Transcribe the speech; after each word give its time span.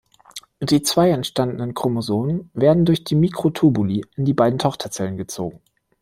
Die 0.63 0.81
zwei 0.81 1.11
entstandenen 1.11 1.75
Chromosomen 1.75 2.49
werden 2.55 2.85
durch 2.85 3.03
die 3.03 3.13
Mikrotubuli 3.13 4.03
in 4.15 4.25
die 4.25 4.33
beiden 4.33 4.57
Tochterzellen 4.57 5.15
gezogen. 5.15 5.61